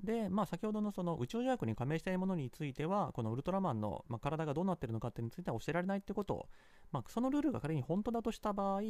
[0.03, 6.49] で、まあ、先ほどのその宇宙条約に加盟したいものについては、このウルトラマンの、まあ、体がどうなってるのかっていうについては教えられないってことを、
[6.93, 8.81] まあ、そのルールが仮に本当だとした場合、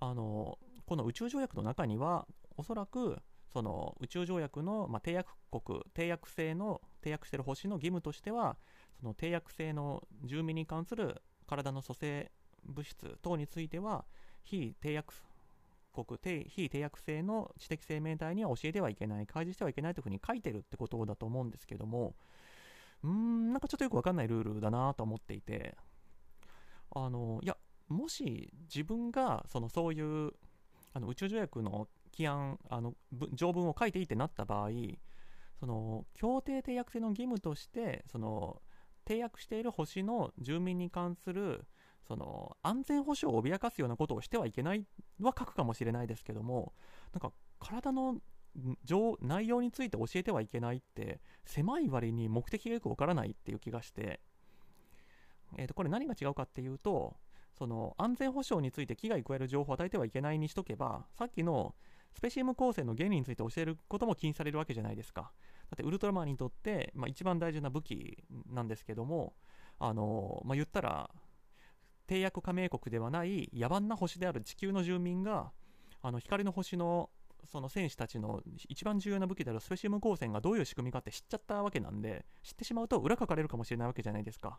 [0.00, 3.18] あのこの宇宙条約の中には、おそらく
[3.52, 8.56] その宇宙条約の、まあ、締約国、締約制の、締約してる星の義務としては、
[9.00, 12.30] その締約制の住民に関する体の組成
[12.64, 14.04] 物質等については、
[14.42, 15.14] 非締約
[15.92, 22.14] 国、非締約制の知的生命体には教えてはいけない、開示してはいけないというふうに書いてるってことだと思うんですけども、
[23.02, 25.76] うん、なんかちょっとよくわかんないルールだなと思っていて、
[26.94, 27.56] あの、いや、
[27.88, 30.32] もし自分がそのそういう
[30.92, 32.94] あの宇宙条約の規案あの
[33.32, 34.70] 条文を書いていいってなった場合
[35.58, 38.60] その協定締約性の義務としてその
[39.06, 41.64] 締約している星の住民に関する
[42.06, 44.84] その安全保障を脅かすようなことをしてはいけない
[45.20, 46.72] は書くかもしれないですけども
[47.12, 48.16] なんか体の
[49.20, 54.20] 内容について教えてはいけないって狭い割に目的がよくわからないっていう気がして、
[55.56, 57.16] えー、とこれ何が違うかっていうと
[57.56, 61.74] その安全保障について危害加える情報を与えてはいけないにしとけばさっきの
[62.12, 65.22] スペシウム構成の原理について教えることも禁止されるわけじゃないですか。
[65.70, 69.34] だってウルトラマンにとって、まあ、一番大事な武器なんですけども、
[69.78, 71.10] あのまあ、言ったら、
[72.08, 75.52] 締約加盟国ではない野蛮な星である地球の住民が、
[76.02, 77.10] あの光の星の
[77.50, 84.58] その戦士たちの一番重要な武器であるスペシウム光線がどういう仕組みかって知っちゃったわけなんで、知ってしまうと裏書かれるかもしれないわけじゃないですか。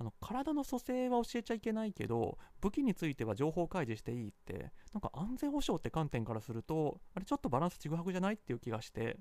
[0.00, 9.18] あの体の組成は教えちゃいけないけど武器については情報開示していいってなんか安全保障って観点からするとあれちょっとバランスちぐはぐじゃないっていう気がして。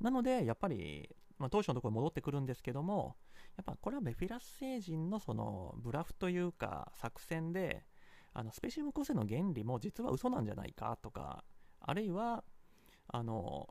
[0.00, 3.16] なのでやっぱり、まあ、当初のところに戻ってくるんですけども
[3.56, 7.84] やっぱこれはメフィラス星人のそのブラフというか作戦で
[8.32, 11.44] あのスペシウム個性の原理も実は嘘なんじゃないかとか
[11.80, 12.42] あるいは
[13.08, 13.68] あの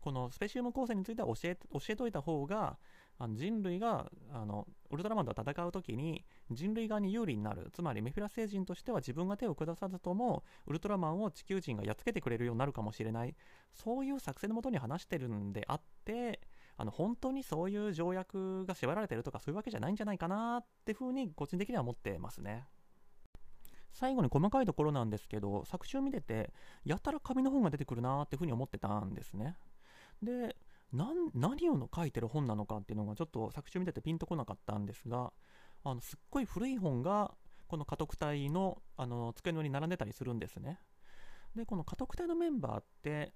[0.00, 2.76] このスペシウム構成については教え教えといた方が
[3.18, 13.34] あの人類があのウルトラマンと戦う時に人類側に有利になるつまりメフィラ星人としては自分が手を下さずともウルトラマンを地球人がやっつけてくれるようになるかもしれない
[13.72, 16.40] そういう作戦のもとに話してるんであって
[16.76, 22.66] あの本当にそういう条約が縛られてるとかそういうわけじゃないんじゃないかなってふうに個人的には思ってますね。
[23.92, 26.52] 最後に細かいところなんですけど作中見てて
[26.84, 29.56] やたら紙の本が出てくるなっていうふうに思ってたんですね。
[30.20, 30.56] で
[30.94, 35.32] 何を書いてる本なのかっていうのがちょっと作中見ててピンとこなかったんですが
[35.82, 37.32] あのすっごい古い本が
[37.66, 40.80] この家督隊のあの机の上に並んでたりするんですね。
[41.56, 43.32] でこの家督隊のメンバーって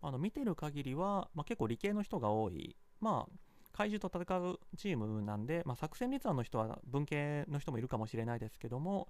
[0.00, 2.76] あの見てる限りは、まあ、結構理系の人が多い。
[3.00, 3.32] まあ
[3.72, 9.08] 怪獣と戦うチームなんで、まあ、作戦立案の人は文系の人もいるかもしれないですけども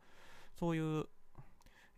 [0.58, 1.06] そういう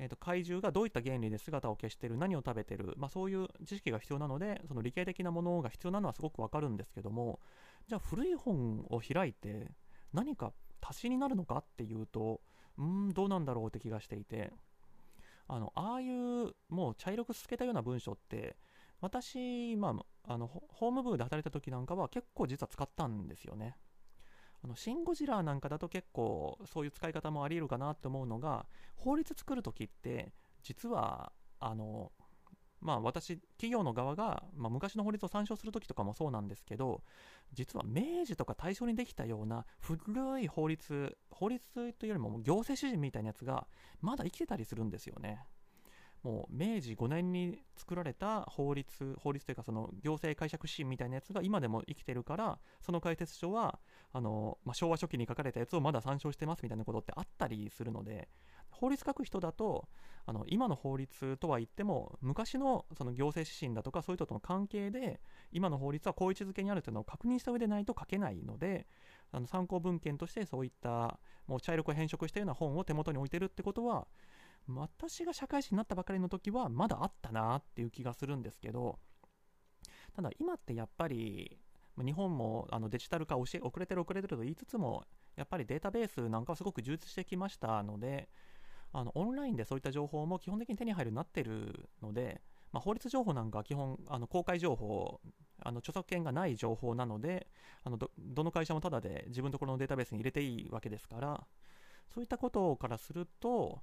[0.03, 7.39] えー、と怪獣がどういった原理で姿を消してる何を食べてる、まあ、そういう知識が必要なのでその理系的なものが必要なのはすごくわかるんですけども
[7.87, 9.71] じゃあ古い本を開いて
[10.13, 12.41] 何か足しになるのかっていうと
[12.79, 14.53] うんどうなんだろうって気がしていて
[15.47, 18.57] あのああいうもう茶色く透けたような文章って
[19.01, 19.95] 私、ま
[20.27, 23.77] あ、あのホーム部で働いた時なんかは結構実は使ったんですよね。
[24.65, 32.13] あのシン・ゴジラなんかだと結構そういう使い方もあり得るかなって思うのが法律作るときって実はあの
[32.81, 37.03] まあ私企業の側が、まあ、昔の法律を参照するときとかもそうなんですけど
[37.53, 43.67] 実は明治とか大正にできたような古い法律法律というよりも行政指示みたいなやつが
[44.01, 45.45] まだ生きてたりするんですよね。
[46.23, 53.81] もう明治5年に作られた法律、法律というかその行政解釈指針みたいなやつが今でも生きてるから、その解説書は
[54.13, 58.29] あの、まあ、昭和初期に書かれたやつをまだ参照してますみたいなことってあったりするので、
[58.71, 59.89] 法律書く人だと、
[60.25, 68.87] あの今の法律とは言っても、昔のその行政指針だとかそういう人との関係で、今の法律はこういう位置づけにあるというのを確認した上でないと書けないので、
[69.33, 74.07] あの参考文献としてそういったもう茶色く変色したような本を手元に置いてるってことは
[74.69, 78.99] 私が社会人になったばかりの時はまだあったなっていう気がするんですけど
[80.15, 81.59] ただ今ってやっぱり
[81.99, 85.05] 日本もあのデジタル化教え遅れてる遅れてると言いつつも
[85.37, 88.29] やっぱりデータベースなんかはすごく充実してきましたので
[88.93, 95.21] あのオンラインでそういった情報も基本的に手に入るようになってるので、まあ、法律情報なんかは基本あの公開情報
[95.65, 97.47] あの著作権がない情報なので
[97.85, 101.41] あのどどの会社もただで自分のところのデータベースに入れていいわけですから
[102.13, 103.81] そういったことからすると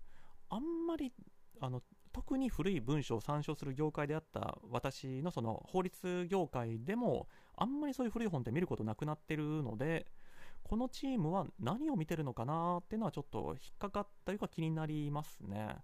[0.50, 1.14] あんまり
[1.62, 1.82] あの
[2.12, 10.08] 特に古い文書を参照する業界であった私のその法律業界でもあんまりそういう古い本って見ることなくなってるので
[10.64, 15.78] このチームは何を見てるのかなっていうのはちょっと引っかかったいうか気になりますね。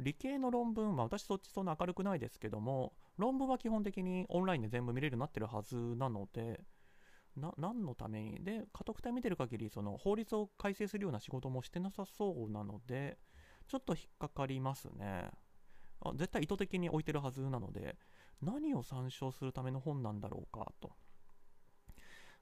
[0.00, 6.64] 理系の論文、まあ、私そっちそんな明るくないですけども論文は基本的にオンラインで全部見れるようになってるはずなので
[7.36, 8.42] な何のために？
[8.42, 13.18] で家督隊見てる限りその法律を改正するような仕事もしてなさそうなので
[13.68, 15.30] ちょっと引っかかりますね。
[16.00, 17.96] あ絶対意図的に置いてるはずなので
[18.42, 20.92] 何を参照するための本なんだろうかと。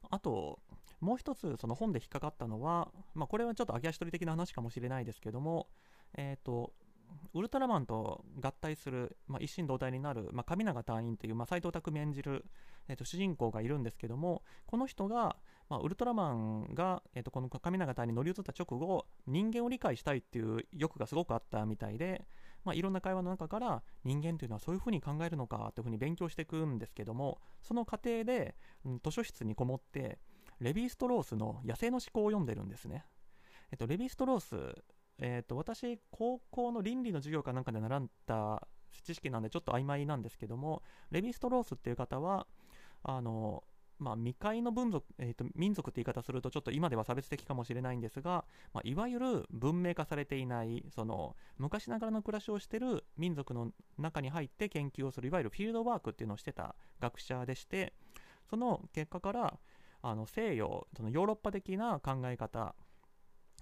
[0.09, 0.59] あと
[0.99, 5.67] もう一つその本で引っかかったのは、まあ、これはちょっと揚げ足取り的な話かもしれないですけども
[6.15, 6.73] えっ、ー、と
[7.33, 12.45] ウルトラマンと合体する、まあ、一心同体になる、まあ、上永隊員という、まあ、斎藤工演じる、
[12.87, 15.35] えーと、主人公がいるんですけどもこの人が、
[15.71, 22.25] まあ、ウルトラマンが、えーと、この上永隊に乗り移った直後人間を理解したいっていう欲がすごくあったみたいで、
[22.65, 30.19] まあ、いろんな会話の中から人間というのはそういうふうに考えるのかというふうに勉強していくんですけどもその過程で、うん、図書室にこもって
[30.59, 33.05] レヴィ・ストロースの野生の思考を読んでるんですね。
[33.71, 34.83] えっと、レヴィ・ストロース
[35.23, 38.67] えーと、私、高校の倫理の授業かなんかで習った
[39.03, 40.81] 知識なんでちょっと曖昧なんですけども、
[41.11, 42.47] レヴィ・ストロースっていう方は、
[43.03, 43.63] あの
[44.01, 57.93] まあ、未開の文族、えーと、民族って言い方するとちょっと今では差別的かもしれないんですが、まあ、いわゆる文明化されていないその昔ながらの暮らしをしてる民族の中に入って研究をするいわゆるフィールドワークっていうのをしてた学者でして
[58.49, 59.59] その結果から
[60.01, 62.73] あの西洋そのヨーロッパ的な考え方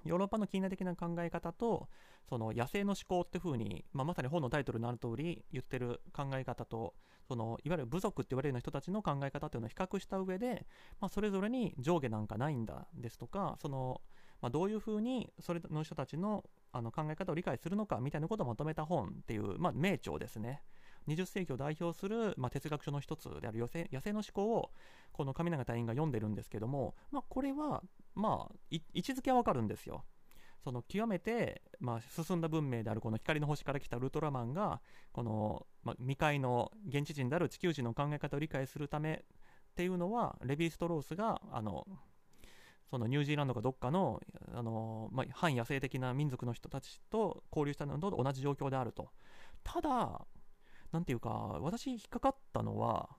[0.06, 1.90] ヨーロッパの近代的な考え方と
[2.30, 6.94] その野生の思考って風に、まあ、まさに本のタイトルのある通り言ってる考え方と
[7.30, 10.66] そのいわゆる部族って言われるような人たちの考え方っていうのを比較した上で、
[11.00, 14.02] まあ、それぞれに上下なんかないんだですとかその、
[14.42, 20.64] まあ、どういうふうにそれの人たちのあの考え方を理解するのかみたいなことをまとめた本っていう、まあ、名著ですね。
[21.08, 24.72] 20世紀を代表する、まあ、哲学書の一つである野生野生の思考を
[25.12, 27.82] この上永隊員が読んでるんですけども、まあ、これは
[28.14, 30.04] まあ位置づけはわかるんですよ。
[30.64, 41.88] その極めて、まあ、進んだ文明であるこの光の星から来たウルトラマンがこの、まあ、未開の現地人である地球人の考え方を理解するためっていうのはレヴィ・ストロースがあの
[42.90, 44.20] そのニュージーランドかどっかの
[44.54, 49.10] あの、まあ、反野生的な民族の人たちと交流したのと同じ状況であると。
[49.64, 50.26] ただ
[50.92, 51.30] 何ていうか
[51.62, 53.10] 私引っかかったのは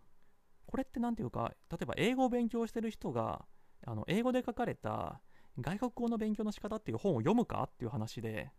[0.66, 3.44] これって何ていうか例えば英語を勉強してる人が
[3.86, 5.20] あの英語で書かれた
[5.60, 8.50] 外国語の勉強の仕方っていう本を読むかっていう話で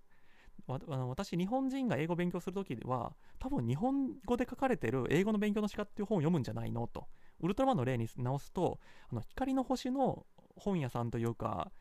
[0.67, 7.07] あの私日本人が英語勉強するときは多分日本語で書かれてる英語の勉強の仕方っていう本を読むんじゃないのと。
[7.41, 8.79] ウルトラマンの例に直すと
[9.11, 11.71] あの光の星の本屋さんというか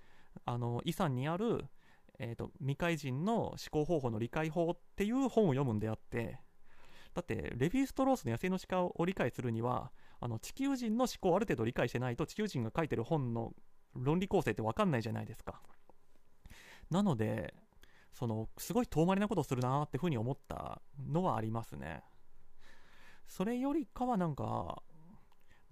[0.47, 1.67] あの遺産にある、
[2.19, 6.39] えーと未開人の思考方法の理解法っていう本を読むんであって
[7.13, 13.53] だってレヴィ・ストロースの野生の鹿を理解するにはあの地球人の思考をある程度理解してないと地球人が書いてる本の
[13.95, 15.61] 論理構成って分かんないじゃないですか。
[16.91, 17.55] なので
[18.13, 22.03] そのすごい遠回りなことをするなってふうに思ったのはありますね。
[23.27, 24.83] それよりかはなんか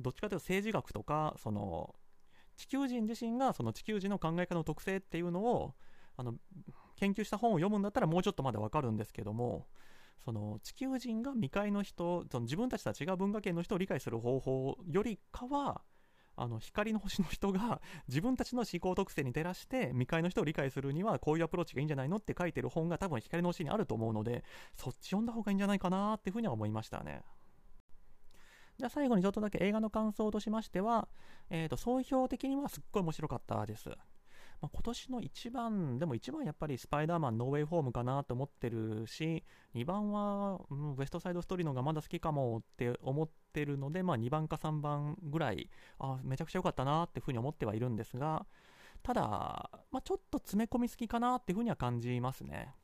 [0.00, 1.94] どっちかというと政治学とかその
[2.56, 5.74] 地球人自身がその地球人の考え方の特性っていうのを
[6.16, 6.34] あの
[6.96, 9.66] 研究した本を読むんだったらもうちょっとまだ分かるんですけども
[10.24, 15.82] その地球人が未開の人その自分たちとは違う文化圏の人を理解する方法よりかは
[16.40, 24.44] あの光の星の人が 自分たちの思考特性に照らして未開の人を理解するにはこういうアプローチがいいんじゃないのって書いてる本が多分光の星にあると思うので
[24.76, 27.22] そっち読んだ方がいいんじゃないかなっていうふうには思いましたね。
[28.78, 31.08] じゃあ最後にちょっとだけ映画の感想としましては、
[31.50, 33.90] えー、と総評的にはすっごい面白かったです。
[34.60, 39.44] まあ、今年の1番、でも1番やっぱりスパイダーマンノーウェイホームかなと思ってるし、
[39.74, 48.46] 2番は、うん、ウエストサイドストーリーのがまだ好きかもって思ってるので、まあ、2番か3番ぐらい、あめちゃくちゃ良かったなっていうふうに思ってはいるんですが、
[49.02, 52.74] ただ、まあ、ちょっと詰め込みすぎかなっていうふうには感じますね。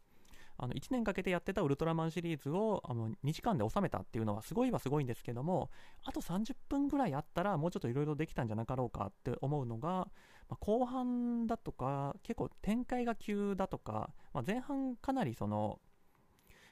[0.56, 5.70] あの1年かけてやってたウルトラマンシリーズをあの2時間で収めたっていうのはすごいはすごいんですけども
[6.04, 10.06] あと30分ぐらいあったらもうちょっといろいろできたんじゃなかろうかって思うのが、
[10.48, 15.80] まあ、後半だとか結構展開が急だとか、まあ、前半かなりその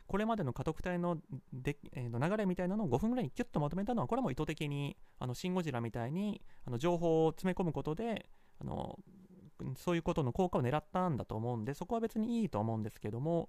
[0.06, 1.18] これまでの家督隊の
[1.52, 8.26] で、えー、流れみたいなのを5分ぐらいにキュッとまとめたのはこれも意図的にあのシン・ゴジラみたいにあの情報を詰め込むことで
[8.60, 8.98] あの
[9.76, 13.48] そういうことの効果を狙ったんだと思うんでそこは別にいいと思うんですけども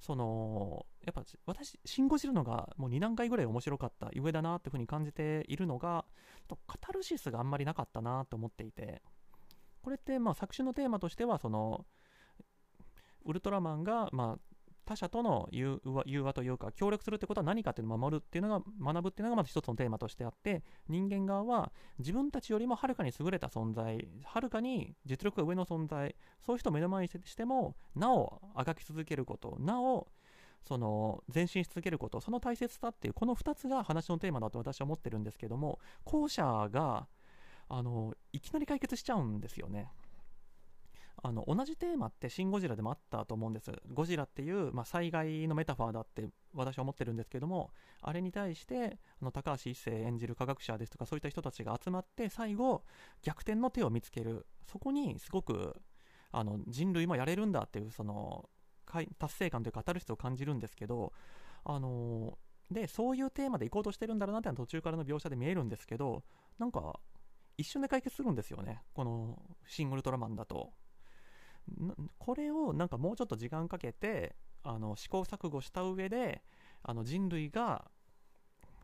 [0.00, 6.04] そのやっぱ私、シン・ゴジラのがもう2段階ぐらい面白かった上だなっていうふうに感じているのが
[6.66, 9.02] カタルシスがあんまりなかったなと思っていて。
[9.86, 11.86] これってまあ作詞のテーマとしてはその
[13.24, 14.36] ウルトラマンがま
[14.84, 21.70] 他者との融和というか協力するってことは何かっていうのを守るっていうのが学ぶっていうのがまず一つのテーマとしてあって人間側は
[22.00, 30.08] 自分たちよりもはるかに優れた存在はるかに実力が上の存在そういう人を目の前にしてもなおあがき続けることなお
[30.66, 37.06] その前進し続けることその大切さっていうこの2つが話のテーマだと私は思ってるんですけども後者が
[37.68, 39.90] あのいきなり解決しちゃうんですよね。
[41.22, 47.70] あの同じテーマって「シン・ゴジラ」でもあったと思うんですゴジラっていう、まあ、災害のメタファーだって私は思ってるんですけども
[48.02, 52.84] あれに対してあの高橋一生演じる科学者ですとかそういった人たちが集まって最後
[53.22, 55.74] 逆転の手を見つけるそこにすごく
[56.32, 58.48] あの人類もやれるんだっていうその
[59.18, 61.12] 達成感というか当たる人を感じるんですけど
[61.64, 62.38] あの
[62.70, 66.22] でそういうテーマで行こうとしてるんだろうなっていうのは途中からの描写で見えるんですけど
[66.58, 67.00] なんか
[67.58, 68.82] 一瞬で解決するんですよね。
[68.94, 70.72] この「シン・ウルトラマン」だと。
[72.18, 76.44] これをなんかもうちょっと時間かけてあの試行錯誤した上で
[76.82, 77.90] あの人類が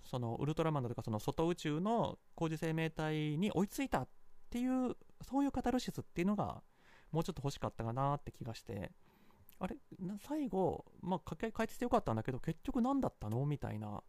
[0.04, 4.08] そのウルトラマンだとかその外宇宙の工事生命体に追いついたっ
[4.50, 6.62] ていうそういうカタルシスっていうのが
[7.12, 8.92] もうちょっと欲しかったかなって気がして。
[9.60, 9.76] あれ？
[10.18, 13.46] 最後まあ書き換えてよかったんだけど結局何だったの？
[13.46, 14.02] みたいな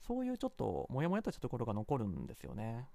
[0.00, 2.88] そういうちょっとモヤモヤとしたところが残るんですよね。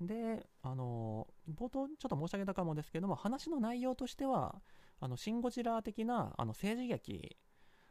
[0.00, 4.62] で、あの、冒頭ちょっと申し上げたかもですけども、話の内容としては、
[4.98, 7.36] あの、シン・ゴジラ的な、あの、政治劇、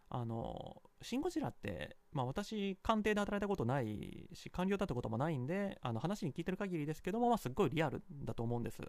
[0.09, 8.81] あの、シン・ゴジラって、まあ私、官邸で働いたことないし、官僚だったこともないんで、あの、話に聞いてる限りですけども、まあ、すっごいリアルだと思うんです。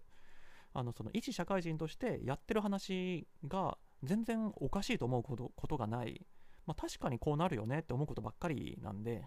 [0.73, 6.27] あの、その、一社会人としてやってる話が、全然おかしいと思うことことがない。
[6.67, 9.27] まあ、確かにこうなるよねって思うことばっかりなんで、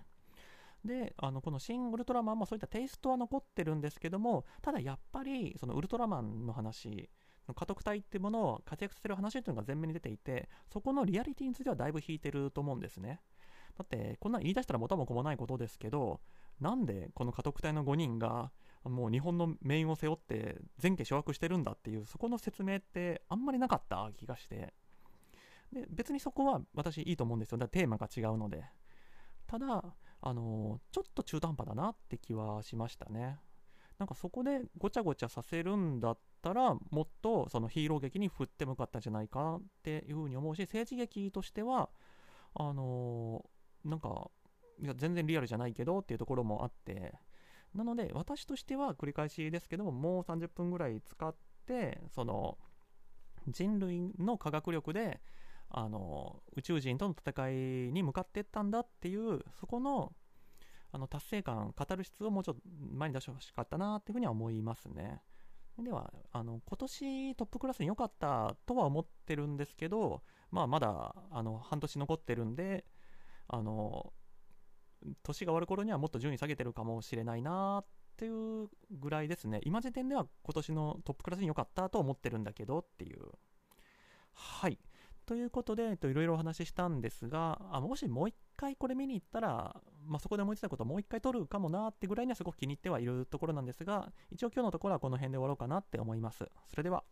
[0.86, 7.10] であのこの「シン・ウルトラマン」もそういったテイストは残ってるんですけどもただやっぱりそのウルトラマンの話
[7.48, 13.22] の家督隊っていうものを活躍させる話っていうのが前面に出ていてそこのリアリティについてはだいぶ引いてると思うんですね。
[13.78, 16.22] だってこんなん言い出したら元も子もないことですけど
[16.60, 18.52] なんでこの家督隊の5人が
[18.84, 24.74] もう日本の命運を背負って前家掌握してるんだっていうそこの説明ってあんまりなかった気がして。
[25.72, 27.58] で別にそこは私いいと思うんですよ。
[27.58, 28.64] だテーマが違うので。
[29.48, 29.96] ただ
[30.26, 33.40] あのちょっと中途半端だなって気はしましたね。
[34.00, 41.90] なんかそこでごちゃごちゃさせるんだったらもっとそのヒーロー劇に振ってもかったんじゃないかっていうふうに思うし政治劇としては
[42.56, 43.46] あの
[43.84, 44.32] なんか
[44.82, 47.14] いや全然リアルじゃないけどっていうところもあって
[47.76, 51.36] なので私としては繰り返しですけどももう30分ぐらい使っ
[51.68, 52.58] てその
[53.48, 55.20] 人類の科学力で
[55.76, 57.54] あの宇宙人との戦い
[57.92, 60.14] に向かっていったんだっていうそこの
[60.92, 62.62] あの達成感語る質をもうちょっと
[62.92, 65.22] 前に出してほしかったなっていうふうには思いますね。
[65.80, 70.22] ではあの今年トップクラスに良かったとは思ってるんですけど、
[70.52, 72.86] まあ、まだあの半年残ってるんで
[73.48, 74.14] あの
[75.24, 79.62] 年が終わる頃にはもっと順位下げてるかもしれないなっていうぐらいですね。
[79.64, 83.32] 今時点では今年のトップクラスに良かったと思ってるんだけどっていう。
[84.34, 84.78] はい。
[85.26, 96.50] ということで、いろいろお話ししたんですが、あもしもう一回これ見に行ったら、まあ、そこで思いついたことをもう一回撮るかもなってぐらいにはすごく気に入ってはいるところなんですが、一応今日のところはこの辺で終わろうかなって思います。
[96.68, 97.04] それでは。